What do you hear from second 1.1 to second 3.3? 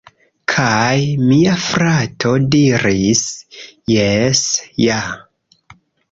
mia frato diris: